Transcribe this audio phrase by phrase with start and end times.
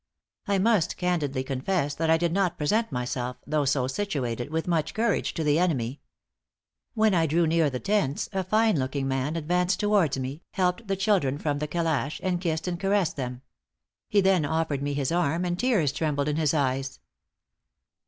[0.47, 4.95] I must candidly confess that I did not present myself, though so situated, with much
[4.95, 6.01] courage to the enemy.
[6.95, 10.95] When I drew near the tents, a fine looking man advanced towards me, helped the
[10.95, 13.43] children from the calash, and kissed and caressed them.
[14.09, 16.99] He then offered me his arm, and tears trembled in his eyes.